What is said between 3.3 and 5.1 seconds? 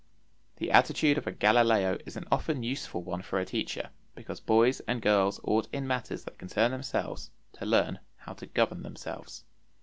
a teacher, because boys and